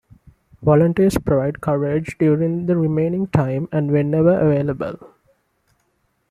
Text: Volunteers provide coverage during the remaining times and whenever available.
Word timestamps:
Volunteers 0.63 1.15
provide 1.19 1.61
coverage 1.61 2.17
during 2.17 2.65
the 2.65 2.75
remaining 2.75 3.27
times 3.27 3.67
and 3.71 3.91
whenever 3.91 4.35
available. 4.39 5.13